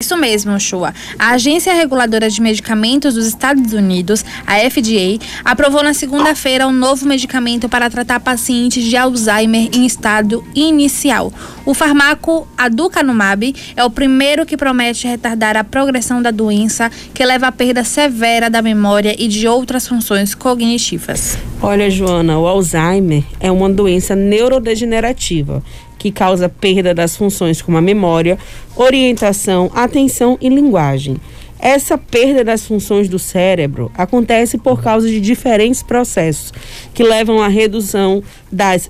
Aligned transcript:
Isso 0.00 0.16
mesmo, 0.16 0.60
Shua. 0.60 0.94
A 1.18 1.30
Agência 1.30 1.74
Reguladora 1.74 2.30
de 2.30 2.40
Medicamentos 2.40 3.14
dos 3.14 3.26
Estados 3.26 3.72
Unidos, 3.72 4.24
a 4.46 4.54
FDA, 4.70 5.18
aprovou 5.44 5.82
na 5.82 5.92
segunda-feira 5.92 6.68
um 6.68 6.72
novo 6.72 7.04
medicamento 7.04 7.68
para 7.68 7.90
tratar 7.90 8.20
pacientes 8.20 8.84
de 8.84 8.96
Alzheimer 8.96 9.68
em 9.72 9.84
estado 9.84 10.44
inicial. 10.54 11.32
O 11.66 11.74
fármaco 11.74 12.46
aducanumab 12.56 13.52
é 13.74 13.82
o 13.82 13.90
primeiro 13.90 14.46
que 14.46 14.56
promete 14.56 15.08
retardar 15.08 15.56
a 15.56 15.64
progressão 15.64 16.22
da 16.22 16.30
doença, 16.30 16.92
que 17.12 17.24
leva 17.24 17.48
à 17.48 17.52
perda 17.52 17.82
severa 17.82 18.48
da 18.48 18.62
memória 18.62 19.16
e 19.18 19.26
de 19.26 19.48
outras 19.48 19.88
funções 19.88 20.32
cognitivas. 20.32 21.36
Olha, 21.60 21.90
Joana, 21.90 22.38
o 22.38 22.46
Alzheimer 22.46 23.24
é 23.40 23.50
uma 23.50 23.68
doença 23.68 24.14
neurodegenerativa 24.14 25.60
que 25.98 26.12
causa 26.12 26.48
perda 26.48 26.94
das 26.94 27.16
funções 27.16 27.60
como 27.60 27.76
a 27.76 27.82
memória, 27.82 28.38
orientação, 28.76 29.70
atenção 29.74 30.38
e 30.40 30.48
linguagem. 30.48 31.16
Essa 31.60 31.98
perda 31.98 32.44
das 32.44 32.64
funções 32.64 33.08
do 33.08 33.18
cérebro 33.18 33.90
acontece 33.96 34.56
por 34.56 34.80
causa 34.80 35.08
de 35.08 35.20
diferentes 35.20 35.82
processos 35.82 36.52
que 36.94 37.02
levam 37.02 37.42
à 37.42 37.48
redução 37.48 38.22
das 38.50 38.88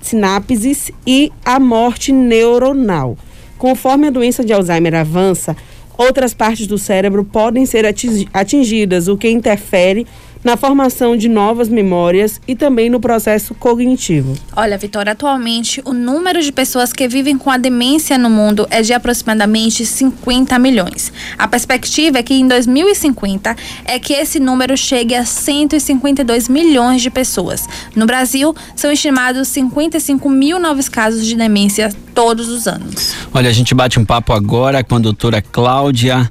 sinapses 0.00 0.90
e 1.06 1.30
à 1.44 1.60
morte 1.60 2.10
neuronal. 2.10 3.16
Conforme 3.58 4.06
a 4.06 4.10
doença 4.10 4.42
de 4.42 4.54
Alzheimer 4.54 4.94
avança, 4.94 5.54
outras 5.98 6.32
partes 6.32 6.66
do 6.66 6.78
cérebro 6.78 7.24
podem 7.24 7.66
ser 7.66 7.84
atingidas, 8.32 9.06
o 9.06 9.16
que 9.16 9.28
interfere 9.28 10.06
na 10.44 10.56
formação 10.56 11.16
de 11.16 11.28
novas 11.28 11.68
memórias 11.68 12.40
e 12.46 12.54
também 12.54 12.90
no 12.90 13.00
processo 13.00 13.54
cognitivo. 13.54 14.34
Olha, 14.56 14.76
Vitória, 14.76 15.12
atualmente 15.12 15.80
o 15.84 15.92
número 15.92 16.42
de 16.42 16.50
pessoas 16.52 16.92
que 16.92 17.06
vivem 17.06 17.38
com 17.38 17.50
a 17.50 17.56
demência 17.56 18.18
no 18.18 18.28
mundo 18.28 18.66
é 18.70 18.82
de 18.82 18.92
aproximadamente 18.92 19.86
50 19.86 20.58
milhões. 20.58 21.12
A 21.38 21.46
perspectiva 21.46 22.18
é 22.18 22.22
que 22.22 22.34
em 22.34 22.46
2050 22.46 23.56
é 23.84 23.98
que 23.98 24.12
esse 24.12 24.40
número 24.40 24.76
chegue 24.76 25.14
a 25.14 25.24
152 25.24 26.48
milhões 26.48 27.02
de 27.02 27.10
pessoas. 27.10 27.68
No 27.94 28.06
Brasil, 28.06 28.54
são 28.74 28.90
estimados 28.90 29.48
55 29.48 30.28
mil 30.28 30.58
novos 30.58 30.88
casos 30.88 31.26
de 31.26 31.36
demência 31.36 31.92
todos 32.14 32.48
os 32.48 32.66
anos. 32.66 33.14
Olha, 33.32 33.48
a 33.48 33.52
gente 33.52 33.74
bate 33.74 33.98
um 33.98 34.04
papo 34.04 34.32
agora 34.32 34.82
com 34.82 34.96
a 34.96 34.98
doutora 34.98 35.40
Cláudia 35.40 36.30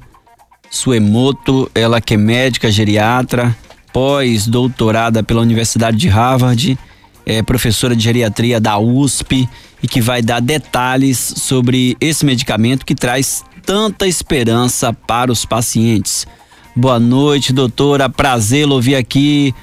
Suemoto, 0.70 1.70
ela 1.74 2.00
que 2.00 2.14
é 2.14 2.16
médica 2.16 2.70
geriatra, 2.70 3.54
pós-doutorada 3.92 5.22
pela 5.22 5.40
Universidade 5.40 5.96
de 5.96 6.08
Harvard, 6.08 6.78
é 7.24 7.42
professora 7.42 7.94
de 7.94 8.02
geriatria 8.02 8.60
da 8.60 8.78
USP 8.78 9.48
e 9.82 9.88
que 9.88 10.00
vai 10.00 10.22
dar 10.22 10.40
detalhes 10.40 11.18
sobre 11.18 11.96
esse 12.00 12.24
medicamento 12.24 12.84
que 12.84 12.94
traz 12.94 13.44
tanta 13.64 14.06
esperança 14.06 14.92
para 14.92 15.30
os 15.30 15.44
pacientes. 15.44 16.26
Boa 16.74 16.98
noite, 16.98 17.52
doutora. 17.52 18.08
Prazer 18.08 18.66
ouvir 18.68 18.96
aqui, 18.96 19.54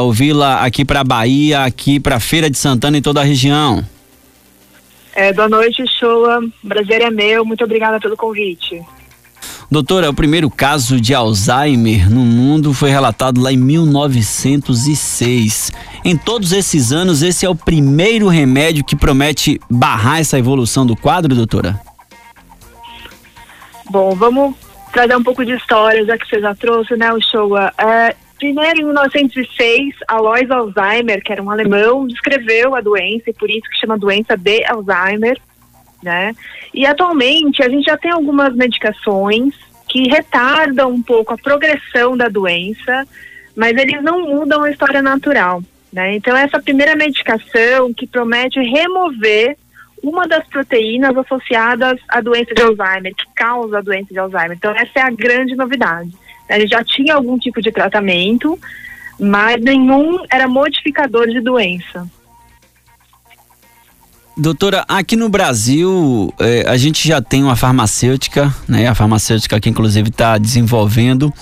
ouvi-la 0.00 0.64
aqui 0.64 0.84
para 0.84 1.02
Bahia, 1.02 1.64
aqui 1.64 1.98
para 1.98 2.20
Feira 2.20 2.50
de 2.50 2.58
Santana 2.58 2.98
e 2.98 3.02
toda 3.02 3.20
a 3.20 3.24
região. 3.24 3.84
É, 5.14 5.32
boa 5.32 5.48
noite, 5.48 5.84
Shoa. 5.98 6.40
Prazer 6.66 7.02
é 7.02 7.10
meu. 7.10 7.44
Muito 7.44 7.64
obrigada 7.64 7.98
pelo 7.98 8.16
convite. 8.16 8.80
Doutora, 9.70 10.08
o 10.08 10.14
primeiro 10.14 10.48
caso 10.48 10.98
de 10.98 11.14
Alzheimer 11.14 12.10
no 12.10 12.20
mundo 12.20 12.72
foi 12.72 12.88
relatado 12.88 13.38
lá 13.38 13.52
em 13.52 13.56
1906. 13.58 15.70
Em 16.02 16.16
todos 16.16 16.52
esses 16.52 16.90
anos, 16.90 17.20
esse 17.20 17.44
é 17.44 17.50
o 17.50 17.54
primeiro 17.54 18.28
remédio 18.28 18.82
que 18.82 18.96
promete 18.96 19.60
barrar 19.70 20.20
essa 20.20 20.38
evolução 20.38 20.86
do 20.86 20.96
quadro, 20.96 21.34
doutora? 21.34 21.78
Bom, 23.90 24.14
vamos 24.14 24.54
trazer 24.90 25.14
um 25.14 25.22
pouco 25.22 25.44
de 25.44 25.52
história, 25.52 26.02
já 26.02 26.16
que 26.16 26.26
você 26.26 26.40
já 26.40 26.54
trouxe, 26.54 26.96
né, 26.96 27.12
o 27.12 27.20
show. 27.20 27.54
É, 27.58 28.16
primeiro, 28.38 28.80
em 28.80 28.86
1906, 28.86 29.96
Alois 30.08 30.50
Alzheimer, 30.50 31.22
que 31.22 31.30
era 31.30 31.42
um 31.42 31.50
alemão, 31.50 32.06
descreveu 32.06 32.74
a 32.74 32.80
doença, 32.80 33.28
e 33.28 33.34
por 33.34 33.50
isso 33.50 33.68
que 33.70 33.78
chama 33.78 33.98
doença 33.98 34.34
de 34.34 34.64
Alzheimer 34.64 35.38
né? 36.02 36.34
E 36.72 36.86
atualmente 36.86 37.62
a 37.62 37.68
gente 37.68 37.84
já 37.84 37.96
tem 37.96 38.10
algumas 38.10 38.54
medicações 38.54 39.54
que 39.88 40.08
retardam 40.08 40.90
um 40.90 41.02
pouco 41.02 41.32
a 41.32 41.38
progressão 41.38 42.16
da 42.16 42.28
doença, 42.28 43.06
mas 43.56 43.76
eles 43.76 44.02
não 44.02 44.20
mudam 44.22 44.62
a 44.62 44.70
história 44.70 45.02
natural, 45.02 45.62
né? 45.92 46.14
Então 46.14 46.36
essa 46.36 46.60
primeira 46.60 46.94
medicação 46.94 47.92
que 47.92 48.06
promete 48.06 48.60
remover 48.60 49.56
uma 50.02 50.28
das 50.28 50.46
proteínas 50.46 51.16
associadas 51.16 51.98
à 52.08 52.20
doença 52.20 52.54
de 52.54 52.62
Alzheimer, 52.62 53.14
que 53.14 53.26
causa 53.34 53.78
a 53.78 53.82
doença 53.82 54.12
de 54.12 54.18
Alzheimer. 54.18 54.56
Então 54.56 54.70
essa 54.72 55.00
é 55.00 55.02
a 55.02 55.10
grande 55.10 55.56
novidade. 55.56 56.10
A 56.48 56.58
já 56.66 56.82
tinha 56.82 57.14
algum 57.14 57.38
tipo 57.38 57.60
de 57.60 57.70
tratamento, 57.70 58.58
mas 59.18 59.60
nenhum 59.60 60.24
era 60.30 60.48
modificador 60.48 61.26
de 61.26 61.40
doença. 61.40 62.08
Doutora, 64.40 64.84
aqui 64.86 65.16
no 65.16 65.28
Brasil 65.28 66.32
eh, 66.38 66.64
a 66.68 66.76
gente 66.76 67.08
já 67.08 67.20
tem 67.20 67.42
uma 67.42 67.56
farmacêutica, 67.56 68.54
né? 68.68 68.86
A 68.86 68.94
farmacêutica 68.94 69.58
que 69.58 69.68
inclusive 69.68 70.10
está 70.10 70.38
desenvolvendo, 70.38 71.34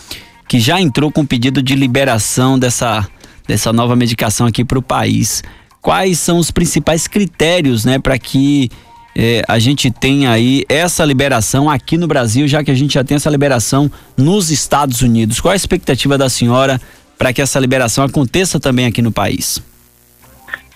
que 0.49 0.59
já 0.59 0.81
entrou 0.81 1.12
com 1.12 1.27
pedido 1.27 1.62
de 1.62 1.75
liberação 1.75 2.59
dessa, 2.59 3.06
dessa 3.47 3.71
nova 3.71 3.95
medicação 3.95 4.47
aqui 4.47 4.65
para 4.65 4.79
o 4.79 4.83
país. 4.83 5.45
Quais 5.83 6.19
são 6.19 6.39
os 6.39 6.51
principais 6.51 7.06
critérios, 7.06 7.85
né, 7.85 7.99
para 7.99 8.19
que 8.19 8.71
eh, 9.15 9.43
a 9.47 9.59
gente 9.59 9.91
tenha 9.91 10.31
aí 10.31 10.65
essa 10.67 11.05
liberação 11.05 11.69
aqui 11.69 11.99
no 11.99 12.06
Brasil, 12.06 12.49
já 12.49 12.65
que 12.65 12.71
a 12.71 12.75
gente 12.75 12.95
já 12.95 13.05
tem 13.05 13.17
essa 13.17 13.29
liberação 13.29 13.91
nos 14.17 14.51
Estados 14.51 15.03
Unidos? 15.03 15.39
Qual 15.39 15.53
a 15.53 15.56
expectativa 15.56 16.17
da 16.17 16.31
senhora 16.31 16.81
para 17.19 17.31
que 17.31 17.43
essa 17.43 17.61
liberação 17.61 18.03
aconteça 18.03 18.59
também 18.59 18.87
aqui 18.87 19.03
no 19.03 19.12
país? 19.12 19.61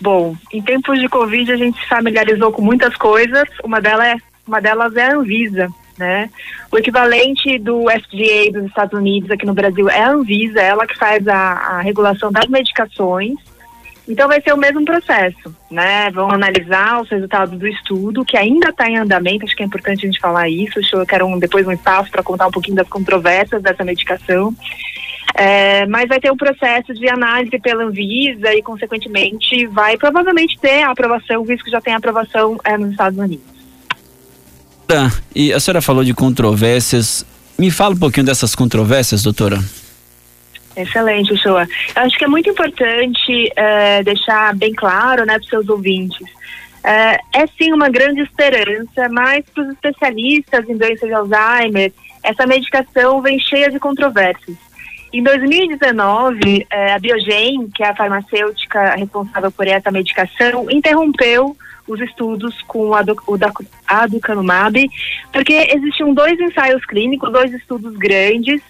Bom, 0.00 0.34
em 0.52 0.62
tempos 0.62 0.98
de 0.98 1.08
Covid 1.08 1.52
a 1.52 1.56
gente 1.56 1.78
se 1.78 1.88
familiarizou 1.88 2.50
com 2.52 2.62
muitas 2.62 2.96
coisas, 2.96 3.44
uma 3.62 3.80
delas 3.80 4.06
é, 4.06 4.16
uma 4.46 4.60
delas 4.60 4.96
é 4.96 5.04
a 5.04 5.14
Anvisa, 5.14 5.68
né? 5.98 6.30
O 6.72 6.78
equivalente 6.78 7.58
do 7.58 7.84
FDA 7.84 8.50
dos 8.52 8.64
Estados 8.66 8.98
Unidos 8.98 9.30
aqui 9.30 9.44
no 9.44 9.52
Brasil 9.52 9.88
é 9.90 10.02
a 10.02 10.10
Anvisa, 10.10 10.60
ela 10.60 10.86
que 10.86 10.96
faz 10.96 11.28
a, 11.28 11.36
a 11.36 11.80
regulação 11.82 12.32
das 12.32 12.46
medicações. 12.46 13.34
Então 14.08 14.26
vai 14.26 14.40
ser 14.40 14.52
o 14.52 14.56
mesmo 14.56 14.84
processo, 14.84 15.54
né? 15.70 16.10
Vão 16.10 16.32
analisar 16.32 17.00
os 17.00 17.08
resultados 17.10 17.56
do 17.56 17.68
estudo, 17.68 18.24
que 18.24 18.36
ainda 18.36 18.70
está 18.70 18.88
em 18.88 18.96
andamento, 18.96 19.44
acho 19.44 19.54
que 19.54 19.62
é 19.62 19.66
importante 19.66 20.04
a 20.04 20.10
gente 20.10 20.18
falar 20.18 20.48
isso. 20.48 20.80
Eu 20.92 21.06
quero 21.06 21.26
um, 21.26 21.38
depois 21.38 21.66
um 21.66 21.72
espaço 21.72 22.10
para 22.10 22.22
contar 22.22 22.48
um 22.48 22.50
pouquinho 22.50 22.76
das 22.76 22.88
controvérsias 22.88 23.62
dessa 23.62 23.84
medicação. 23.84 24.52
É, 25.34 25.86
mas 25.86 26.08
vai 26.08 26.20
ter 26.20 26.30
um 26.30 26.36
processo 26.36 26.92
de 26.92 27.08
análise 27.08 27.58
pela 27.58 27.84
Anvisa 27.84 28.52
e, 28.54 28.62
consequentemente, 28.62 29.66
vai 29.66 29.96
provavelmente 29.96 30.58
ter 30.58 30.82
a 30.82 30.90
aprovação, 30.90 31.44
visto 31.44 31.64
que 31.64 31.70
já 31.70 31.80
tem 31.80 31.94
aprovação 31.94 32.58
é, 32.64 32.76
nos 32.76 32.90
Estados 32.90 33.18
Unidos. 33.18 33.44
Tá, 34.86 35.10
e 35.34 35.52
a 35.52 35.60
senhora 35.60 35.80
falou 35.80 36.02
de 36.02 36.12
controvérsias. 36.12 37.24
Me 37.56 37.70
fala 37.70 37.94
um 37.94 37.98
pouquinho 37.98 38.26
dessas 38.26 38.54
controvérsias, 38.54 39.22
doutora. 39.22 39.58
Excelente. 40.76 41.32
Eu 41.44 41.56
acho 41.58 42.18
que 42.18 42.24
é 42.24 42.28
muito 42.28 42.48
importante 42.48 43.52
é, 43.54 44.02
deixar 44.02 44.54
bem 44.56 44.72
claro 44.72 45.24
né, 45.24 45.34
para 45.34 45.42
os 45.42 45.48
seus 45.48 45.68
ouvintes. 45.68 46.26
É, 46.82 47.18
é 47.34 47.46
sim 47.58 47.72
uma 47.72 47.88
grande 47.88 48.22
esperança, 48.22 49.08
mas 49.10 49.44
para 49.54 49.64
os 49.64 49.70
especialistas 49.70 50.68
em 50.68 50.76
doença 50.76 51.06
de 51.06 51.12
Alzheimer, 51.12 51.92
essa 52.22 52.46
medicação 52.46 53.20
vem 53.20 53.38
cheia 53.38 53.70
de 53.70 53.78
controvérsias. 53.78 54.56
Em 55.12 55.22
2019, 55.24 56.66
eh, 56.70 56.92
a 56.92 56.98
Biogen, 56.98 57.68
que 57.74 57.82
é 57.82 57.88
a 57.88 57.96
farmacêutica 57.96 58.94
responsável 58.94 59.50
por 59.50 59.66
essa 59.66 59.90
medicação, 59.90 60.70
interrompeu 60.70 61.56
os 61.88 62.00
estudos 62.00 62.62
com 62.62 62.94
a 62.94 63.00
o 63.00 63.38
aducanumab, 63.86 64.88
porque 65.32 65.52
existiam 65.74 66.14
dois 66.14 66.38
ensaios 66.38 66.84
clínicos, 66.86 67.32
dois 67.32 67.52
estudos 67.52 67.96
grandes, 67.96 68.62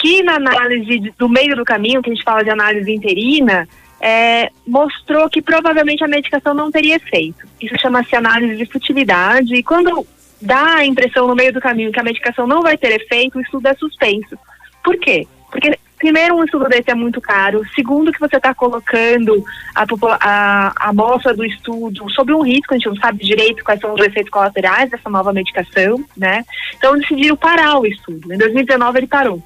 que 0.00 0.22
na 0.22 0.36
análise 0.36 1.12
do 1.18 1.28
meio 1.28 1.54
do 1.54 1.64
caminho, 1.64 2.02
que 2.02 2.10
a 2.10 2.14
gente 2.14 2.24
fala 2.24 2.42
de 2.42 2.50
análise 2.50 2.90
interina, 2.90 3.68
é, 4.00 4.50
mostrou 4.66 5.28
que 5.28 5.42
provavelmente 5.42 6.02
a 6.02 6.08
medicação 6.08 6.54
não 6.54 6.70
teria 6.70 6.96
efeito. 6.96 7.46
Isso 7.60 7.74
chama-se 7.78 8.16
análise 8.16 8.56
de 8.56 8.66
futilidade, 8.66 9.54
e 9.54 9.62
quando 9.62 10.06
dá 10.40 10.76
a 10.76 10.86
impressão 10.86 11.26
no 11.26 11.34
meio 11.34 11.52
do 11.52 11.60
caminho 11.60 11.92
que 11.92 12.00
a 12.00 12.04
medicação 12.04 12.46
não 12.46 12.62
vai 12.62 12.76
ter 12.76 12.92
efeito, 13.00 13.38
o 13.38 13.42
estudo 13.42 13.66
é 13.66 13.74
suspenso. 13.74 14.38
Por 14.82 14.98
quê? 14.98 15.26
Porque, 15.54 15.78
primeiro, 15.96 16.34
um 16.34 16.42
estudo 16.42 16.64
desse 16.64 16.90
é 16.90 16.94
muito 16.94 17.20
caro. 17.20 17.62
Segundo, 17.76 18.12
que 18.12 18.18
você 18.18 18.36
está 18.36 18.52
colocando 18.52 19.44
a, 19.72 19.84
a, 20.20 20.72
a 20.76 20.88
amostra 20.88 21.32
do 21.32 21.44
estudo 21.44 22.10
sobre 22.10 22.34
um 22.34 22.42
risco, 22.42 22.74
a 22.74 22.76
gente 22.76 22.88
não 22.88 22.96
sabe 22.96 23.24
direito 23.24 23.62
quais 23.62 23.80
são 23.80 23.94
os 23.94 24.00
efeitos 24.00 24.30
colaterais 24.30 24.90
dessa 24.90 25.08
nova 25.08 25.32
medicação, 25.32 26.04
né? 26.16 26.44
Então, 26.76 26.98
decidiram 26.98 27.36
parar 27.36 27.78
o 27.78 27.86
estudo. 27.86 28.32
Em 28.32 28.36
2019, 28.36 28.98
ele 28.98 29.06
parou. 29.06 29.40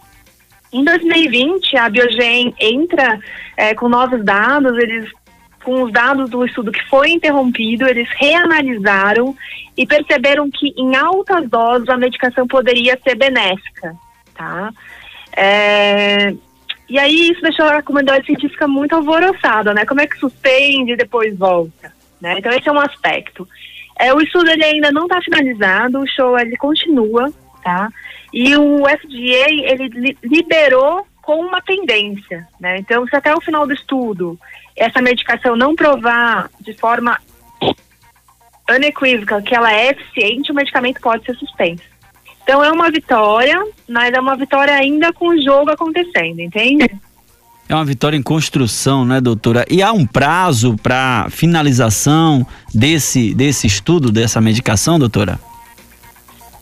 Em 0.73 0.83
2020, 0.83 1.77
a 1.77 1.91
Biogen 1.91 2.55
entra 2.59 3.21
é, 3.55 3.75
com 3.75 3.89
novos 3.89 4.25
dados, 4.25 4.79
eles 4.79 5.11
com 5.63 5.83
os 5.83 5.93
dados 5.93 6.31
do 6.31 6.47
estudo 6.47 6.73
que 6.73 6.83
foi 6.89 7.11
interrompido, 7.11 7.87
eles 7.87 8.09
reanalisaram 8.17 9.37
e 9.77 9.87
perceberam 9.87 10.49
que 10.51 10.73
em 10.79 10.97
altas 10.97 11.47
doses 11.51 11.89
a 11.91 11.97
medicação 11.97 12.47
poderia 12.47 12.99
ser 13.03 13.17
benéfica, 13.17 13.95
tá? 14.35 14.73
É, 15.33 16.35
e 16.89 16.99
aí 16.99 17.31
isso 17.31 17.43
deixou 17.43 17.67
a 17.67 17.83
comunidade 17.83 18.27
científica 18.27 18.67
muito 18.67 18.95
alvoroçada, 18.95 19.75
né? 19.75 19.85
Como 19.85 20.01
é 20.01 20.07
que 20.07 20.19
suspende 20.19 20.93
e 20.93 20.97
depois 20.97 21.37
volta, 21.37 21.93
né? 22.21 22.37
Então 22.39 22.51
esse 22.53 22.69
é 22.69 22.73
um 22.73 22.81
aspecto. 22.81 23.47
É, 23.99 24.15
o 24.15 24.21
estudo 24.21 24.51
ele 24.51 24.65
ainda 24.65 24.91
não 24.91 25.05
está 25.05 25.21
finalizado, 25.21 26.01
o 26.01 26.07
show 26.07 26.39
ele 26.39 26.57
continua, 26.57 27.33
tá? 27.63 27.91
E 28.33 28.57
o 28.57 28.85
FDA 28.87 29.51
ele 29.51 29.89
li 29.89 30.19
liberou 30.23 31.07
com 31.21 31.41
uma 31.41 31.61
tendência, 31.61 32.49
né? 32.59 32.79
Então 32.79 33.07
se 33.07 33.15
até 33.15 33.35
o 33.35 33.41
final 33.41 33.67
do 33.67 33.75
estudo 33.75 34.39
essa 34.75 35.03
medicação 35.03 35.57
não 35.57 35.75
provar 35.75 36.49
de 36.61 36.73
forma 36.73 37.19
unequívoca 38.71 39.43
que 39.43 39.55
ela 39.55 39.73
é 39.73 39.91
eficiente, 39.91 40.53
o 40.53 40.55
medicamento 40.55 41.01
pode 41.01 41.25
ser 41.25 41.35
suspenso. 41.37 41.98
Então 42.49 42.65
é 42.65 42.73
uma 42.73 42.91
vitória, 42.91 43.63
mas 43.87 44.11
é 44.11 44.19
uma 44.19 44.35
vitória 44.35 44.73
ainda 44.73 45.13
com 45.13 45.29
o 45.29 45.43
jogo 45.43 45.71
acontecendo, 45.71 46.41
entende? 46.41 46.91
É 47.69 47.75
uma 47.75 47.85
vitória 47.85 48.17
em 48.17 48.23
construção, 48.23 49.05
né, 49.05 49.21
doutora? 49.21 49.67
E 49.71 49.83
há 49.83 49.93
um 49.93 50.07
prazo 50.07 50.75
para 50.83 51.27
finalização 51.29 52.47
desse, 52.75 53.35
desse 53.35 53.67
estudo, 53.67 54.11
dessa 54.11 54.41
medicação, 54.41 54.99
doutora? 54.99 55.39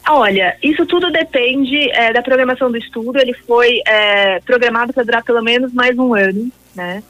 Olha, 0.08 0.56
isso 0.60 0.84
tudo 0.86 1.08
depende 1.12 1.88
é, 1.92 2.12
da 2.12 2.20
programação 2.20 2.68
do 2.68 2.78
estudo. 2.78 3.20
Ele 3.20 3.34
foi 3.46 3.80
é, 3.86 4.40
programado 4.40 4.92
para 4.92 5.04
durar 5.04 5.22
pelo 5.22 5.40
menos 5.40 5.72
mais 5.72 5.96
um 5.96 6.16
ano, 6.16 6.50
né? 6.74 7.00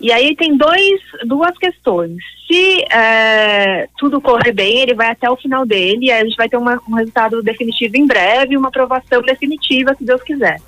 E 0.00 0.12
aí 0.12 0.36
tem 0.36 0.56
dois, 0.56 1.00
duas 1.24 1.56
questões. 1.58 2.18
Se 2.46 2.84
é, 2.92 3.88
tudo 3.98 4.20
correr 4.20 4.52
bem, 4.52 4.80
ele 4.80 4.94
vai 4.94 5.08
até 5.08 5.28
o 5.30 5.36
final 5.36 5.64
dele, 5.64 6.06
e 6.06 6.10
aí 6.10 6.20
a 6.20 6.24
gente 6.24 6.36
vai 6.36 6.48
ter 6.48 6.56
uma, 6.56 6.80
um 6.88 6.94
resultado 6.94 7.42
definitivo 7.42 7.96
em 7.96 8.06
breve, 8.06 8.56
uma 8.56 8.68
aprovação 8.68 9.22
definitiva, 9.22 9.94
se 9.94 10.04
Deus 10.04 10.22
quiser. 10.22 10.60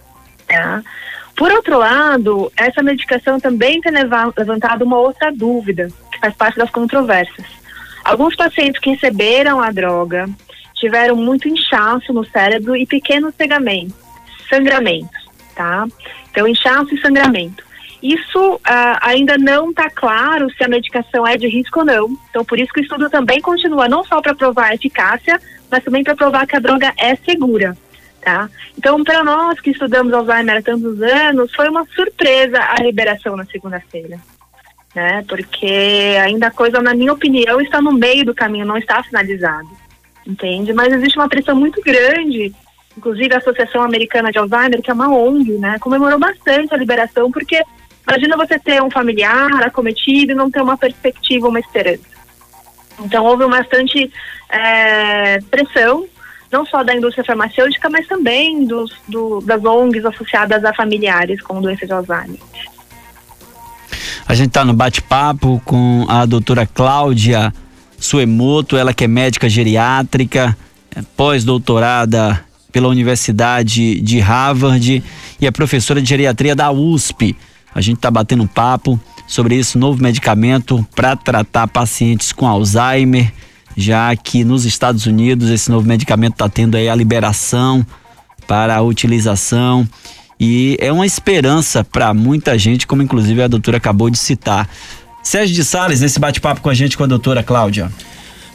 Tá? 0.46 0.82
Por 1.36 1.52
outro 1.52 1.78
lado, 1.78 2.50
essa 2.56 2.82
medicação 2.82 3.38
também 3.38 3.80
tem 3.80 3.92
levantado 3.92 4.82
uma 4.82 4.98
outra 4.98 5.30
dúvida, 5.30 5.88
que 6.10 6.18
faz 6.18 6.34
parte 6.34 6.58
das 6.58 6.70
controvérsias. 6.70 7.46
Alguns 8.04 8.34
pacientes 8.34 8.80
que 8.80 8.90
receberam 8.90 9.60
a 9.60 9.70
droga 9.70 10.28
tiveram 10.74 11.14
muito 11.14 11.48
inchaço 11.48 12.12
no 12.12 12.24
cérebro 12.24 12.74
e 12.74 12.86
pequenos 12.86 13.34
sangramentos, 13.36 13.94
sangramentos, 14.48 15.28
tá? 15.54 15.86
Então, 16.30 16.48
inchaço 16.48 16.94
e 16.94 17.00
sangramento. 17.00 17.67
Isso 18.02 18.54
uh, 18.54 18.60
ainda 19.00 19.36
não 19.36 19.70
está 19.70 19.90
claro 19.90 20.48
se 20.50 20.62
a 20.62 20.68
medicação 20.68 21.26
é 21.26 21.36
de 21.36 21.48
risco 21.48 21.80
ou 21.80 21.84
não. 21.84 22.18
Então, 22.30 22.44
por 22.44 22.58
isso 22.58 22.72
que 22.72 22.80
o 22.80 22.82
estudo 22.82 23.10
também 23.10 23.40
continua, 23.40 23.88
não 23.88 24.04
só 24.04 24.22
para 24.22 24.34
provar 24.34 24.70
a 24.70 24.74
eficácia, 24.74 25.40
mas 25.70 25.82
também 25.82 26.04
para 26.04 26.14
provar 26.14 26.46
que 26.46 26.56
a 26.56 26.60
droga 26.60 26.92
é 26.96 27.16
segura. 27.16 27.76
Tá? 28.20 28.48
Então, 28.76 29.02
para 29.02 29.24
nós 29.24 29.60
que 29.60 29.70
estudamos 29.70 30.12
Alzheimer 30.12 30.58
há 30.58 30.62
tantos 30.62 31.00
anos, 31.02 31.52
foi 31.54 31.68
uma 31.68 31.84
surpresa 31.86 32.58
a 32.60 32.82
liberação 32.82 33.36
na 33.36 33.44
segunda-feira. 33.46 34.18
Né? 34.94 35.24
Porque 35.28 36.16
ainda 36.22 36.48
a 36.48 36.52
coisa, 36.52 36.80
na 36.80 36.94
minha 36.94 37.12
opinião, 37.12 37.60
está 37.60 37.80
no 37.80 37.92
meio 37.92 38.24
do 38.24 38.34
caminho, 38.34 38.66
não 38.66 38.76
está 38.76 39.02
finalizado. 39.02 39.68
Entende? 40.26 40.72
Mas 40.72 40.92
existe 40.92 41.18
uma 41.18 41.28
pressão 41.28 41.56
muito 41.56 41.80
grande 41.82 42.54
inclusive 42.96 43.32
a 43.32 43.38
Associação 43.38 43.82
Americana 43.82 44.32
de 44.32 44.38
Alzheimer, 44.38 44.82
que 44.82 44.90
é 44.90 44.94
uma 44.94 45.08
ONG, 45.08 45.52
né, 45.52 45.78
comemorou 45.78 46.18
bastante 46.18 46.74
a 46.74 46.76
liberação, 46.76 47.30
porque 47.30 47.62
Imagina 48.08 48.38
você 48.38 48.58
ter 48.58 48.82
um 48.82 48.90
familiar 48.90 49.62
acometido 49.62 50.32
e 50.32 50.34
não 50.34 50.50
ter 50.50 50.62
uma 50.62 50.78
perspectiva, 50.78 51.46
uma 51.46 51.60
esperança. 51.60 52.00
Então 53.00 53.24
houve 53.24 53.46
bastante 53.46 54.10
é, 54.48 55.38
pressão, 55.42 56.06
não 56.50 56.64
só 56.64 56.82
da 56.82 56.94
indústria 56.94 57.22
farmacêutica, 57.22 57.90
mas 57.90 58.06
também 58.06 58.64
dos, 58.64 58.92
do, 59.06 59.40
das 59.42 59.62
ONGs 59.62 60.06
associadas 60.06 60.64
a 60.64 60.72
familiares 60.72 61.42
com 61.42 61.60
doença 61.60 61.86
de 61.86 61.92
Alzheimer. 61.92 62.40
A 64.26 64.34
gente 64.34 64.48
está 64.48 64.64
no 64.64 64.72
bate-papo 64.72 65.60
com 65.64 66.06
a 66.08 66.24
doutora 66.24 66.66
Cláudia 66.66 67.52
Suemoto, 67.98 68.76
ela 68.76 68.94
que 68.94 69.04
é 69.04 69.08
médica 69.08 69.48
geriátrica, 69.48 70.56
é 70.96 71.02
pós-doutorada 71.14 72.42
pela 72.72 72.88
Universidade 72.88 74.00
de 74.00 74.18
Harvard 74.18 75.02
e 75.40 75.46
é 75.46 75.50
professora 75.50 76.00
de 76.00 76.08
geriatria 76.08 76.54
da 76.54 76.70
USP. 76.70 77.36
A 77.78 77.80
gente 77.80 77.98
está 77.98 78.10
batendo 78.10 78.42
um 78.42 78.46
papo 78.48 78.98
sobre 79.24 79.54
esse 79.54 79.78
novo 79.78 80.02
medicamento 80.02 80.84
para 80.96 81.14
tratar 81.14 81.68
pacientes 81.68 82.32
com 82.32 82.44
Alzheimer, 82.44 83.32
já 83.76 84.16
que 84.16 84.42
nos 84.42 84.64
Estados 84.64 85.06
Unidos 85.06 85.48
esse 85.48 85.70
novo 85.70 85.86
medicamento 85.86 86.32
está 86.32 86.48
tendo 86.48 86.76
aí 86.76 86.88
a 86.88 86.94
liberação 86.96 87.86
para 88.48 88.74
a 88.74 88.82
utilização 88.82 89.88
e 90.40 90.76
é 90.80 90.92
uma 90.92 91.06
esperança 91.06 91.84
para 91.84 92.12
muita 92.12 92.58
gente, 92.58 92.84
como 92.84 93.00
inclusive 93.00 93.40
a 93.44 93.46
doutora 93.46 93.76
acabou 93.76 94.10
de 94.10 94.18
citar. 94.18 94.68
Sérgio 95.22 95.54
de 95.54 95.64
Sales, 95.64 96.00
nesse 96.00 96.18
bate-papo 96.18 96.60
com 96.60 96.70
a 96.70 96.74
gente 96.74 96.98
com 96.98 97.04
a 97.04 97.06
doutora 97.06 97.44
Cláudia. 97.44 97.92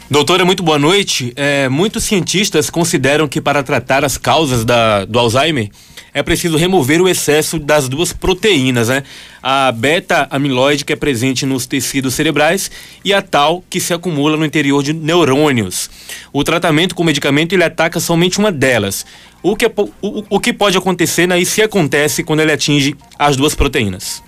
Doutora, 0.10 0.46
muito 0.46 0.62
boa 0.62 0.78
noite. 0.78 1.34
É, 1.36 1.70
muitos 1.70 2.04
cientistas 2.04 2.70
consideram 2.70 3.28
que 3.28 3.40
para 3.40 3.64
tratar 3.64 4.04
as 4.04 4.18
causas 4.18 4.66
da, 4.66 5.06
do 5.06 5.18
Alzheimer 5.18 5.70
é 6.14 6.22
preciso 6.22 6.58
remover 6.58 7.02
o 7.02 7.10
excesso 7.10 7.58
das 7.58 7.90
duas 7.90 8.14
proteínas, 8.14 8.90
né? 8.90 9.04
A 9.42 9.72
beta-amiloide, 9.72 10.86
que 10.86 10.94
é 10.94 10.96
presente 10.96 11.46
nos 11.46 11.66
tecidos 11.66 12.14
cerebrais, 12.14 12.70
e 13.04 13.12
a 13.12 13.22
tal, 13.22 13.64
que 13.68 13.80
se 13.80 13.94
acumula 13.94 14.38
no 14.38 14.46
interior 14.46 14.84
de 14.84 14.94
neurônios. 14.94 15.90
O 16.32 16.44
tratamento 16.44 16.94
com 16.94 17.04
medicamento 17.04 17.54
ele 17.54 17.64
ataca 17.64 18.00
somente 18.00 18.38
uma 18.38 18.52
delas. 18.52 19.06
O 19.42 19.56
que, 19.56 19.66
é, 19.66 19.72
o, 20.02 20.24
o 20.30 20.40
que 20.40 20.54
pode 20.54 20.78
acontecer 20.78 21.26
né, 21.26 21.40
e 21.40 21.46
se 21.46 21.62
acontece 21.62 22.24
quando 22.24 22.42
ele 22.42 22.52
atinge 22.52 22.96
as 23.18 23.36
duas 23.36 23.56
proteínas? 23.56 24.22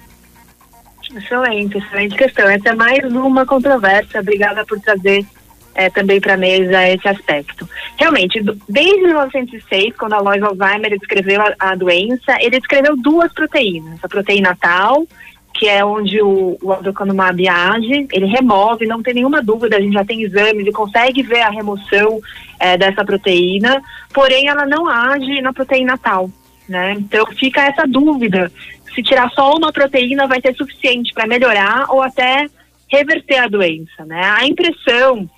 Excelente, 1.15 1.77
excelente 1.77 2.15
questão. 2.15 2.49
Essa 2.49 2.69
é 2.69 2.75
mais 2.75 3.03
uma 3.05 3.45
controvérsia. 3.45 4.19
Obrigada 4.19 4.65
por 4.65 4.79
trazer 4.79 5.23
é, 5.75 5.89
também 5.89 6.21
para 6.21 6.33
a 6.33 6.37
mesa 6.37 6.87
esse 6.87 7.07
aspecto. 7.07 7.67
Realmente, 7.97 8.41
desde 8.67 9.01
1906, 9.01 9.95
quando 9.97 10.13
a 10.13 10.17
Alois 10.17 10.41
Alzheimer 10.41 10.97
descreveu 10.97 11.41
a, 11.41 11.53
a, 11.59 11.75
doença, 11.75 12.37
ele 12.39 12.59
descreveu 12.59 12.95
duas 12.95 13.31
proteínas. 13.33 13.99
A 14.01 14.07
proteína 14.07 14.57
tal, 14.59 15.05
que 15.53 15.67
é 15.67 15.83
onde 15.83 16.21
o, 16.21 16.57
o 16.61 16.73
aducanumab 16.73 17.47
age, 17.47 18.07
ele 18.11 18.25
remove, 18.25 18.87
não 18.87 19.03
tem 19.03 19.13
nenhuma 19.13 19.41
dúvida, 19.41 19.77
a 19.77 19.81
gente 19.81 19.93
já 19.93 20.05
tem 20.05 20.23
exames 20.23 20.65
e 20.65 20.71
consegue 20.71 21.21
ver 21.21 21.41
a 21.41 21.49
remoção 21.49 22.19
é, 22.59 22.77
dessa 22.77 23.03
proteína, 23.03 23.81
porém 24.13 24.47
ela 24.47 24.65
não 24.65 24.87
age 24.87 25.41
na 25.41 25.53
proteína 25.53 25.97
tal. 25.97 26.29
Né? 26.67 26.93
Então 26.93 27.25
fica 27.27 27.61
essa 27.61 27.85
dúvida 27.85 28.51
se 28.95 29.03
tirar 29.03 29.29
só 29.31 29.53
uma 29.53 29.71
proteína 29.73 30.25
vai 30.25 30.39
ser 30.41 30.55
suficiente 30.55 31.13
para 31.13 31.27
melhorar 31.27 31.85
ou 31.89 32.01
até 32.01 32.47
reverter 32.89 33.37
a 33.37 33.47
doença. 33.47 34.05
Né? 34.05 34.21
A 34.23 34.47
impressão 34.47 35.29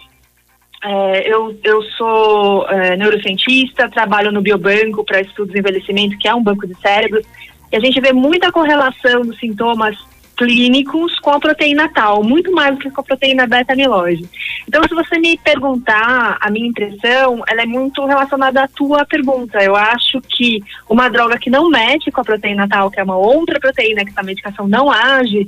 é, 0.84 1.34
eu, 1.34 1.58
eu 1.64 1.82
sou 1.98 2.68
é, 2.70 2.96
neurocientista, 2.96 3.90
trabalho 3.90 4.32
no 4.32 4.42
Biobanco 4.42 5.04
para 5.04 5.22
estudos 5.22 5.54
de 5.54 5.60
envelhecimento, 5.60 6.18
que 6.18 6.28
é 6.28 6.36
um 6.36 6.44
banco 6.44 6.68
de 6.68 6.80
cérebros, 6.80 7.26
e 7.72 7.76
a 7.76 7.80
gente 7.80 8.00
vê 8.00 8.14
muita 8.14 8.52
correlação 8.52 9.22
dos 9.22 9.38
sintomas 9.40 9.98
clínicos 10.38 11.20
com 11.20 11.32
a 11.32 11.40
proteína 11.40 11.90
tal, 11.90 12.24
muito 12.24 12.52
mais 12.52 12.76
do 12.76 12.80
que 12.80 12.92
com 12.92 13.02
a 13.02 13.04
proteína 13.04 13.48
beta-amiloide. 13.48 14.30
Então, 14.68 14.84
se 14.84 14.94
você 14.94 15.18
me 15.18 15.36
perguntar, 15.40 16.38
a 16.40 16.52
minha 16.52 16.68
impressão, 16.68 17.44
ela 17.50 17.64
é 17.64 17.66
muito 17.66 18.06
relacionada 18.06 18.64
à 18.64 18.68
tua 18.68 19.04
pergunta. 19.04 19.58
Eu 19.64 19.76
acho 19.76 20.22
que 20.22 20.64
uma 20.88 21.10
droga 21.10 21.40
que 21.40 21.50
não 21.50 21.70
mexe 21.70 22.12
com 22.12 22.22
a 22.22 22.24
proteína 22.24 22.68
tal, 22.70 22.92
que 22.92 23.00
é 23.00 23.04
uma 23.04 23.18
outra 23.18 23.60
proteína 23.60 24.06
que 24.06 24.14
a 24.16 24.22
medicação 24.22 24.68
não 24.68 24.92
age, 24.92 25.48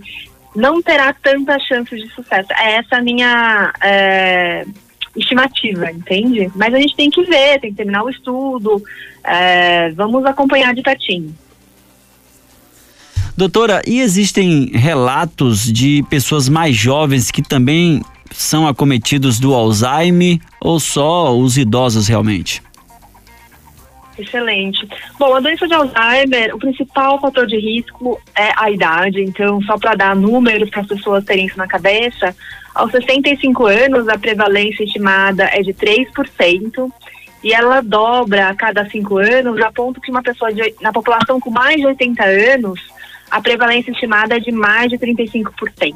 não 0.55 0.81
terá 0.81 1.13
tantas 1.13 1.61
chances 1.63 2.01
de 2.01 2.09
sucesso. 2.09 2.51
É 2.53 2.77
essa 2.77 2.97
a 2.97 3.01
minha 3.01 3.71
é, 3.83 4.65
estimativa, 5.19 5.91
entende? 5.91 6.51
Mas 6.55 6.73
a 6.73 6.79
gente 6.79 6.95
tem 6.95 7.09
que 7.09 7.23
ver, 7.23 7.59
tem 7.59 7.71
que 7.71 7.77
terminar 7.77 8.03
o 8.03 8.09
estudo, 8.09 8.81
é, 9.23 9.91
vamos 9.91 10.25
acompanhar 10.25 10.73
de 10.73 10.81
pertinho. 10.81 11.33
Doutora, 13.35 13.81
e 13.87 14.01
existem 14.01 14.65
relatos 14.73 15.71
de 15.71 16.03
pessoas 16.09 16.49
mais 16.49 16.75
jovens 16.75 17.31
que 17.31 17.41
também 17.41 18.01
são 18.31 18.67
acometidos 18.67 19.39
do 19.39 19.53
Alzheimer 19.53 20.39
ou 20.61 20.79
só 20.79 21.37
os 21.37 21.57
idosos 21.57 22.07
realmente? 22.07 22.61
Excelente. 24.19 24.85
Bom, 25.17 25.33
a 25.33 25.39
doença 25.39 25.65
de 25.65 25.73
Alzheimer, 25.73 26.53
o 26.53 26.59
principal 26.59 27.19
fator 27.21 27.47
de 27.47 27.57
risco 27.57 28.19
é 28.35 28.51
a 28.57 28.69
idade. 28.69 29.21
Então, 29.21 29.61
só 29.61 29.77
para 29.77 29.95
dar 29.95 30.15
números 30.15 30.69
para 30.69 30.81
as 30.81 30.87
pessoas 30.87 31.23
terem 31.23 31.45
isso 31.45 31.57
na 31.57 31.67
cabeça, 31.67 32.35
aos 32.75 32.91
65 32.91 33.65
anos 33.65 34.07
a 34.09 34.17
prevalência 34.17 34.83
estimada 34.83 35.45
é 35.45 35.61
de 35.61 35.73
3% 35.73 36.91
e 37.41 37.53
ela 37.53 37.81
dobra 37.81 38.49
a 38.49 38.55
cada 38.55 38.87
cinco 38.89 39.17
anos, 39.17 39.61
a 39.61 39.71
ponto 39.71 40.01
que 40.01 40.11
uma 40.11 40.21
pessoa 40.21 40.51
de, 40.53 40.75
na 40.81 40.91
população 40.91 41.39
com 41.39 41.49
mais 41.49 41.77
de 41.77 41.85
80 41.85 42.23
anos, 42.23 42.81
a 43.31 43.41
prevalência 43.41 43.91
estimada 43.91 44.35
é 44.35 44.39
de 44.39 44.51
mais 44.51 44.89
de 44.89 44.97
35%. 44.97 45.95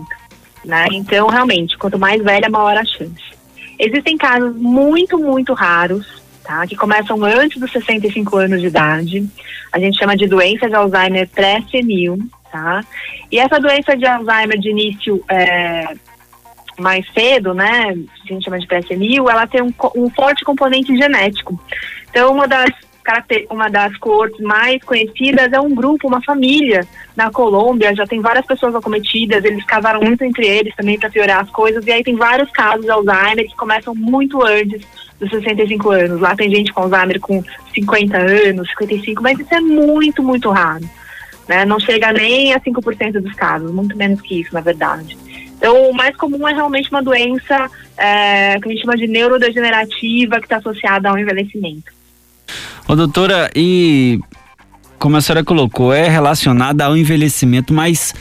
né? 0.63 0.87
Então, 0.93 1.27
realmente, 1.27 1.77
quanto 1.77 1.99
mais 1.99 2.23
velha, 2.23 2.49
maior 2.49 2.77
a 2.77 2.85
chance. 2.85 3.33
Existem 3.77 4.17
casos 4.17 4.55
muito, 4.55 5.17
muito 5.17 5.53
raros, 5.53 6.22
tá? 6.43 6.65
Que 6.67 6.75
começam 6.75 7.23
antes 7.23 7.59
dos 7.59 7.71
65 7.71 8.37
anos 8.37 8.61
de 8.61 8.67
idade. 8.67 9.27
A 9.71 9.79
gente 9.79 9.97
chama 9.97 10.15
de 10.15 10.27
doença 10.27 10.67
de 10.67 10.75
Alzheimer 10.75 11.27
pré-senil, 11.29 12.19
tá? 12.51 12.83
E 13.31 13.39
essa 13.39 13.59
doença 13.59 13.95
de 13.97 14.05
Alzheimer 14.05 14.59
de 14.59 14.69
início 14.69 15.23
é, 15.29 15.95
mais 16.77 17.05
cedo, 17.13 17.53
né? 17.53 17.95
A 18.23 18.27
gente 18.27 18.43
chama 18.43 18.59
de 18.59 18.67
pré-senil, 18.67 19.29
ela 19.29 19.47
tem 19.47 19.61
um, 19.61 19.73
um 19.95 20.09
forte 20.09 20.43
componente 20.43 20.95
genético. 20.95 21.59
Então, 22.09 22.31
uma 22.33 22.47
das 22.47 22.69
uma 23.49 23.69
das 23.69 23.97
coortes 23.97 24.39
mais 24.39 24.81
conhecidas 24.83 25.51
é 25.51 25.59
um 25.59 25.75
grupo, 25.75 26.07
uma 26.07 26.21
família 26.21 26.87
na 27.17 27.29
Colômbia, 27.29 27.93
já 27.93 28.07
tem 28.07 28.21
várias 28.21 28.45
pessoas 28.45 28.73
acometidas, 28.73 29.43
eles 29.43 29.65
casaram 29.65 29.99
muito 29.99 30.23
entre 30.23 30.47
eles 30.47 30.73
também 30.73 30.97
para 30.97 31.09
piorar 31.09 31.41
as 31.41 31.49
coisas, 31.49 31.85
e 31.85 31.91
aí 31.91 32.01
tem 32.01 32.15
vários 32.15 32.49
casos 32.51 32.85
de 32.85 32.91
Alzheimer 32.91 33.45
que 33.45 33.57
começam 33.57 33.93
muito 33.93 34.41
antes 34.41 34.81
dos 35.23 35.31
65 35.31 35.89
anos. 35.89 36.21
Lá 36.21 36.35
tem 36.35 36.49
gente 36.49 36.71
com 36.71 36.81
Alzheimer 36.81 37.19
com 37.19 37.43
50 37.73 38.17
anos, 38.17 38.69
55, 38.69 39.21
mas 39.21 39.39
isso 39.39 39.53
é 39.53 39.59
muito, 39.59 40.21
muito 40.21 40.49
raro. 40.49 40.87
Né? 41.47 41.65
Não 41.65 41.79
chega 41.79 42.13
nem 42.13 42.53
a 42.53 42.59
5% 42.59 43.19
dos 43.19 43.33
casos, 43.33 43.71
muito 43.71 43.97
menos 43.97 44.21
que 44.21 44.41
isso, 44.41 44.53
na 44.53 44.61
verdade. 44.61 45.17
Então, 45.57 45.89
o 45.89 45.93
mais 45.93 46.15
comum 46.15 46.47
é 46.47 46.53
realmente 46.53 46.89
uma 46.89 47.01
doença 47.01 47.69
é, 47.97 48.59
que 48.59 48.67
a 48.67 48.71
gente 48.71 48.81
chama 48.81 48.97
de 48.97 49.07
neurodegenerativa, 49.07 50.39
que 50.39 50.45
está 50.45 50.57
associada 50.57 51.09
ao 51.09 51.17
envelhecimento. 51.17 51.91
Ô, 52.87 52.95
doutora, 52.95 53.49
e 53.55 54.19
como 54.99 55.17
a 55.17 55.21
senhora 55.21 55.43
colocou, 55.43 55.93
é 55.93 56.07
relacionada 56.07 56.85
ao 56.85 56.97
envelhecimento, 56.97 57.73
mas 57.73 58.13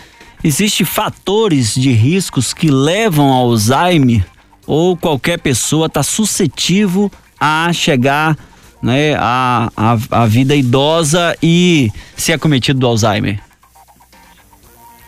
existem 0.42 0.84
fatores 0.86 1.74
de 1.74 1.90
riscos 1.90 2.52
que 2.52 2.70
levam 2.70 3.26
ao 3.26 3.50
Alzheimer 3.50 4.24
ou 4.66 4.96
qualquer 4.96 5.38
pessoa 5.38 5.86
está 5.86 6.02
suscetível 6.02 7.10
a 7.38 7.72
chegar 7.72 8.36
né, 8.82 9.14
à, 9.18 9.68
à 10.10 10.26
vida 10.26 10.54
idosa 10.54 11.36
e 11.42 11.90
ser 12.16 12.32
acometido 12.34 12.80
do 12.80 12.86
Alzheimer? 12.86 13.40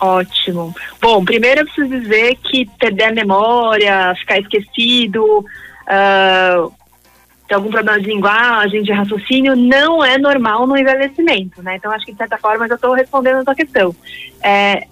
Ótimo. 0.01 0.75
Bom, 1.01 1.25
primeiro 1.25 1.63
eu 1.63 1.65
preciso 1.65 1.89
dizer 1.89 2.37
que 2.37 2.67
perder 2.79 3.05
a 3.05 3.13
memória, 3.13 4.15
ficar 4.17 4.39
esquecido, 4.39 5.25
uh, 5.39 6.73
ter 7.49 7.55
algum 7.55 7.71
problema 7.71 7.99
de 7.99 8.07
linguagem, 8.07 8.83
de 8.83 8.93
raciocínio, 8.93 9.57
não 9.57 10.05
é 10.05 10.19
normal 10.19 10.67
no 10.67 10.77
envelhecimento, 10.77 11.63
né? 11.63 11.77
Então, 11.77 11.91
acho 11.91 12.05
que 12.05 12.13
de 12.13 12.19
certa 12.19 12.37
forma 12.39 12.69
já 12.69 12.75
estou 12.75 12.93
respondendo 12.93 13.39
a 13.39 13.45
sua 13.45 13.55
questão. 13.55 13.95
É, 14.43 14.87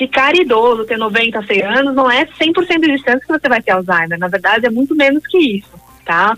ficar 0.00 0.34
idoso, 0.34 0.86
ter 0.86 0.96
90, 0.96 1.42
100 1.42 1.62
anos, 1.62 1.94
não 1.94 2.10
é 2.10 2.24
100% 2.24 2.80
de 2.80 2.92
distância 2.92 3.20
que 3.20 3.28
você 3.28 3.48
vai 3.48 3.60
ter 3.60 3.72
Alzheimer. 3.72 4.18
Na 4.18 4.28
verdade, 4.28 4.64
é 4.64 4.70
muito 4.70 4.96
menos 4.96 5.26
que 5.26 5.58
isso, 5.58 5.70
tá? 6.06 6.34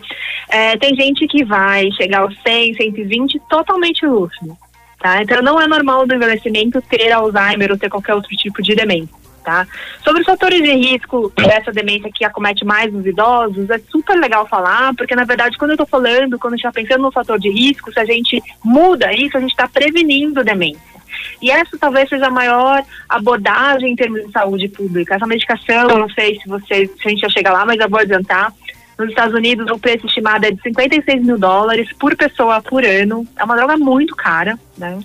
É, 0.48 0.76
tem 0.76 0.96
gente 0.96 1.28
que 1.28 1.44
vai 1.44 1.88
chegar 1.92 2.22
aos 2.22 2.36
100, 2.42 2.74
120 2.74 3.40
totalmente 3.48 4.04
lúcido, 4.04 4.58
tá? 5.00 5.22
Então, 5.22 5.40
não 5.40 5.60
é 5.60 5.68
normal 5.68 6.04
do 6.06 6.14
envelhecimento 6.14 6.82
ter 6.82 7.12
Alzheimer 7.12 7.70
ou 7.70 7.78
ter 7.78 7.88
qualquer 7.88 8.14
outro 8.14 8.36
tipo 8.36 8.60
de 8.60 8.74
demência 8.74 9.22
tá? 9.42 9.66
Sobre 10.04 10.20
os 10.20 10.26
fatores 10.26 10.62
de 10.62 10.72
risco 10.72 11.32
dessa 11.36 11.72
demência 11.72 12.08
que 12.14 12.24
acomete 12.24 12.64
mais 12.64 12.94
os 12.94 13.04
idosos, 13.04 13.68
é 13.70 13.78
super 13.90 14.16
legal 14.16 14.46
falar, 14.46 14.94
porque 14.94 15.16
na 15.16 15.24
verdade 15.24 15.58
quando 15.58 15.72
eu 15.72 15.74
estou 15.74 15.86
falando, 15.86 16.38
quando 16.38 16.54
a 16.54 16.56
gente 16.56 16.64
está 16.64 16.72
pensando 16.80 17.02
no 17.02 17.10
fator 17.10 17.40
de 17.40 17.50
risco, 17.50 17.92
se 17.92 17.98
a 17.98 18.04
gente 18.04 18.40
muda 18.64 19.12
isso, 19.12 19.36
a 19.36 19.40
gente 19.40 19.50
está 19.50 19.66
prevenindo 19.66 20.44
demência. 20.44 20.91
E 21.40 21.50
essa 21.50 21.76
talvez 21.78 22.08
seja 22.08 22.26
a 22.26 22.30
maior 22.30 22.82
abordagem 23.08 23.92
em 23.92 23.96
termos 23.96 24.24
de 24.26 24.32
saúde 24.32 24.68
pública. 24.68 25.14
Essa 25.14 25.26
medicação, 25.26 25.88
eu 25.88 25.98
não 25.98 26.08
sei 26.10 26.38
se, 26.40 26.48
você, 26.48 26.86
se 26.86 27.06
a 27.06 27.08
gente 27.08 27.20
já 27.20 27.28
chega 27.28 27.52
lá, 27.52 27.64
mas 27.64 27.78
eu 27.78 27.88
vou 27.88 28.00
adiantar. 28.00 28.52
Nos 28.98 29.08
Estados 29.08 29.34
Unidos, 29.34 29.70
o 29.70 29.78
preço 29.78 30.06
estimado 30.06 30.46
é 30.46 30.50
de 30.50 30.60
56 30.62 31.24
mil 31.24 31.38
dólares 31.38 31.88
por 31.98 32.14
pessoa 32.14 32.60
por 32.60 32.84
ano. 32.84 33.26
É 33.36 33.42
uma 33.42 33.56
droga 33.56 33.76
muito 33.76 34.14
cara, 34.14 34.58
né? 34.76 35.00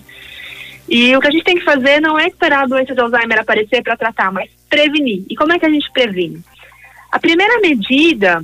E 0.88 1.14
o 1.16 1.20
que 1.20 1.28
a 1.28 1.30
gente 1.30 1.44
tem 1.44 1.56
que 1.56 1.64
fazer 1.64 2.00
não 2.00 2.18
é 2.18 2.26
esperar 2.26 2.62
a 2.62 2.66
doença 2.66 2.94
de 2.94 3.00
Alzheimer 3.00 3.40
aparecer 3.40 3.82
para 3.82 3.96
tratar, 3.96 4.32
mas 4.32 4.50
prevenir. 4.70 5.24
E 5.28 5.36
como 5.36 5.52
é 5.52 5.58
que 5.58 5.66
a 5.66 5.70
gente 5.70 5.90
previne? 5.92 6.42
A 7.10 7.18
primeira 7.18 7.60
medida 7.60 8.42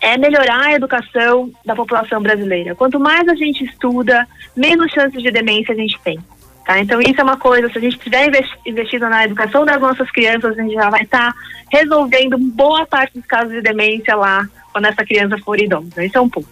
é 0.00 0.16
melhorar 0.16 0.66
a 0.66 0.74
educação 0.74 1.50
da 1.64 1.74
população 1.74 2.22
brasileira. 2.22 2.74
Quanto 2.74 3.00
mais 3.00 3.26
a 3.28 3.34
gente 3.34 3.64
estuda, 3.64 4.26
menos 4.56 4.92
chances 4.92 5.22
de 5.22 5.30
demência 5.30 5.74
a 5.74 5.76
gente 5.76 5.98
tem. 6.00 6.18
Tá? 6.68 6.78
Então, 6.80 7.00
isso 7.00 7.18
é 7.18 7.24
uma 7.24 7.38
coisa, 7.38 7.66
se 7.70 7.78
a 7.78 7.80
gente 7.80 7.98
tiver 7.98 8.30
investido 8.66 9.08
na 9.08 9.24
educação 9.24 9.64
das 9.64 9.80
nossas 9.80 10.10
crianças, 10.10 10.58
a 10.58 10.62
gente 10.62 10.74
já 10.74 10.90
vai 10.90 11.00
estar 11.00 11.32
tá 11.32 11.38
resolvendo 11.72 12.36
boa 12.36 12.84
parte 12.84 13.14
dos 13.14 13.24
casos 13.24 13.54
de 13.54 13.62
demência 13.62 14.14
lá, 14.14 14.46
quando 14.70 14.84
essa 14.84 15.02
criança 15.02 15.38
for 15.38 15.58
idosa. 15.58 16.04
Esse 16.04 16.18
é 16.18 16.20
um 16.20 16.28
ponto. 16.28 16.46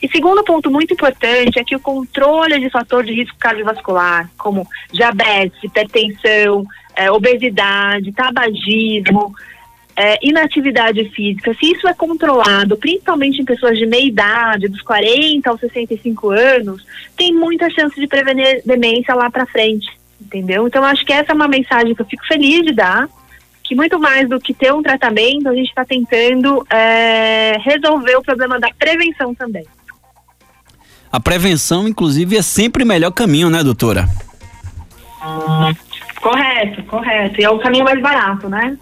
E 0.00 0.08
segundo 0.08 0.44
ponto 0.44 0.70
muito 0.70 0.94
importante 0.94 1.58
é 1.58 1.64
que 1.64 1.74
o 1.74 1.80
controle 1.80 2.60
de 2.60 2.70
fator 2.70 3.02
de 3.02 3.12
risco 3.12 3.36
cardiovascular, 3.40 4.30
como 4.38 4.68
diabetes, 4.92 5.58
hipertensão, 5.60 6.64
é, 6.94 7.10
obesidade, 7.10 8.12
tabagismo, 8.12 9.34
é, 9.96 10.18
inatividade 10.22 11.08
física, 11.10 11.54
se 11.54 11.72
isso 11.72 11.88
é 11.88 11.94
controlado, 11.94 12.76
principalmente 12.76 13.40
em 13.40 13.44
pessoas 13.44 13.78
de 13.78 13.86
meia 13.86 14.06
idade, 14.06 14.68
dos 14.68 14.82
40 14.82 15.48
aos 15.48 15.58
65 15.58 16.30
anos, 16.30 16.86
tem 17.16 17.32
muita 17.32 17.70
chance 17.70 17.98
de 17.98 18.06
prevenir 18.06 18.60
demência 18.64 19.14
lá 19.14 19.30
para 19.30 19.46
frente, 19.46 19.88
entendeu? 20.20 20.66
Então 20.66 20.84
acho 20.84 21.04
que 21.04 21.12
essa 21.12 21.32
é 21.32 21.34
uma 21.34 21.48
mensagem 21.48 21.94
que 21.94 22.02
eu 22.02 22.06
fico 22.06 22.26
feliz 22.26 22.62
de 22.62 22.74
dar, 22.74 23.08
que 23.64 23.74
muito 23.74 23.98
mais 23.98 24.28
do 24.28 24.38
que 24.38 24.52
ter 24.52 24.72
um 24.72 24.82
tratamento, 24.82 25.48
a 25.48 25.54
gente 25.54 25.68
está 25.68 25.84
tentando 25.84 26.64
é, 26.70 27.56
resolver 27.60 28.16
o 28.16 28.22
problema 28.22 28.60
da 28.60 28.68
prevenção 28.78 29.34
também. 29.34 29.64
A 31.10 31.18
prevenção, 31.18 31.88
inclusive, 31.88 32.36
é 32.36 32.42
sempre 32.42 32.84
o 32.84 32.86
melhor 32.86 33.10
caminho, 33.10 33.48
né, 33.48 33.64
doutora? 33.64 34.06
correto, 36.20 36.82
correto. 36.84 37.40
E 37.40 37.44
é 37.44 37.50
o 37.50 37.58
caminho 37.58 37.84
mais 37.84 38.00
barato, 38.00 38.48
né? 38.48 38.76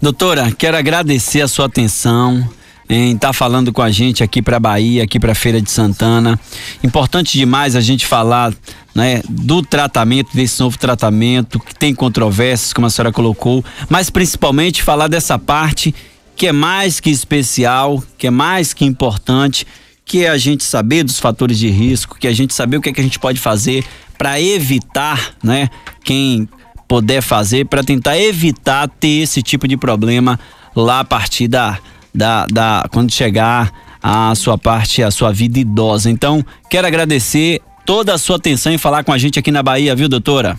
Doutora, 0.00 0.52
quero 0.52 0.76
agradecer 0.76 1.40
a 1.40 1.48
sua 1.48 1.66
atenção 1.66 2.48
em 2.88 3.14
estar 3.14 3.28
tá 3.28 3.32
falando 3.32 3.72
com 3.72 3.82
a 3.82 3.90
gente 3.90 4.22
aqui 4.22 4.42
para 4.42 4.60
Bahia, 4.60 5.02
aqui 5.02 5.18
para 5.18 5.34
Feira 5.34 5.60
de 5.60 5.70
Santana. 5.70 6.38
Importante 6.84 7.36
demais 7.38 7.74
a 7.74 7.80
gente 7.80 8.06
falar 8.06 8.52
né, 8.94 9.22
do 9.28 9.62
tratamento, 9.62 10.34
desse 10.34 10.60
novo 10.60 10.78
tratamento, 10.78 11.58
que 11.58 11.74
tem 11.74 11.94
controvérsias, 11.94 12.72
como 12.72 12.86
a 12.86 12.90
senhora 12.90 13.12
colocou, 13.12 13.64
mas 13.88 14.10
principalmente 14.10 14.82
falar 14.82 15.08
dessa 15.08 15.38
parte 15.38 15.94
que 16.36 16.46
é 16.46 16.52
mais 16.52 17.00
que 17.00 17.10
especial, 17.10 18.02
que 18.18 18.26
é 18.26 18.30
mais 18.30 18.74
que 18.74 18.84
importante, 18.84 19.66
que 20.04 20.24
é 20.24 20.28
a 20.28 20.36
gente 20.36 20.62
saber 20.62 21.02
dos 21.02 21.18
fatores 21.18 21.58
de 21.58 21.68
risco, 21.68 22.18
que 22.18 22.26
é 22.26 22.30
a 22.30 22.34
gente 22.34 22.52
saber 22.52 22.76
o 22.76 22.80
que, 22.82 22.90
é 22.90 22.92
que 22.92 23.00
a 23.00 23.04
gente 23.04 23.18
pode 23.18 23.40
fazer 23.40 23.84
para 24.18 24.40
evitar, 24.40 25.34
né, 25.42 25.68
quem 26.04 26.46
puder 26.88 27.20
fazer, 27.20 27.66
para 27.66 27.82
tentar 27.82 28.18
evitar 28.18 28.88
ter 28.88 29.22
esse 29.22 29.42
tipo 29.42 29.66
de 29.66 29.76
problema 29.76 30.38
lá 30.74 31.00
a 31.00 31.04
partir 31.04 31.48
da, 31.48 31.78
da, 32.14 32.46
da 32.46 32.86
quando 32.92 33.12
chegar 33.12 33.72
a 34.02 34.34
sua 34.34 34.56
parte, 34.56 35.02
a 35.02 35.10
sua 35.10 35.32
vida 35.32 35.58
idosa. 35.58 36.10
Então, 36.10 36.44
quero 36.70 36.86
agradecer 36.86 37.60
toda 37.84 38.14
a 38.14 38.18
sua 38.18 38.36
atenção 38.36 38.72
em 38.72 38.78
falar 38.78 39.04
com 39.04 39.12
a 39.12 39.18
gente 39.18 39.38
aqui 39.38 39.50
na 39.50 39.62
Bahia, 39.62 39.94
viu, 39.94 40.08
doutora? 40.08 40.58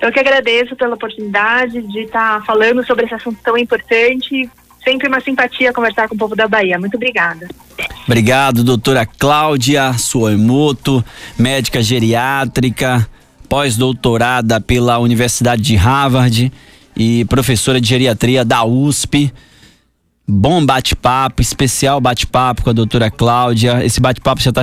Eu 0.00 0.10
que 0.10 0.18
agradeço 0.18 0.74
pela 0.74 0.94
oportunidade 0.94 1.80
de 1.82 2.00
estar 2.00 2.40
tá 2.40 2.44
falando 2.44 2.84
sobre 2.86 3.04
esse 3.04 3.14
assunto 3.14 3.38
tão 3.44 3.56
importante. 3.56 4.48
Sempre 4.82 5.08
uma 5.08 5.20
simpatia 5.20 5.72
conversar 5.72 6.08
com 6.08 6.14
o 6.14 6.18
povo 6.18 6.34
da 6.34 6.48
Bahia. 6.48 6.78
Muito 6.78 6.96
obrigada. 6.96 7.48
Obrigado, 8.06 8.62
doutora 8.62 9.06
Cláudia 9.06 9.92
Suemoto, 9.94 11.02
médica 11.38 11.82
geriátrica, 11.82 13.08
pós-doutorada 13.54 14.60
pela 14.60 14.98
Universidade 14.98 15.62
de 15.62 15.76
Harvard 15.76 16.52
e 16.96 17.24
professora 17.26 17.80
de 17.80 17.88
geriatria 17.88 18.44
da 18.44 18.64
USP. 18.64 19.32
Bom 20.26 20.66
bate-papo, 20.66 21.40
especial 21.40 22.00
bate-papo 22.00 22.64
com 22.64 22.70
a 22.70 22.72
doutora 22.72 23.12
Cláudia. 23.12 23.84
Esse 23.84 24.00
bate-papo 24.00 24.42
já 24.42 24.50
está 24.50 24.60